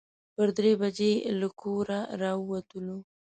پر 0.35 0.47
درې 0.57 0.71
بجې 0.81 1.11
له 1.39 1.47
کوره 1.59 1.99
راووتلو. 2.21 2.97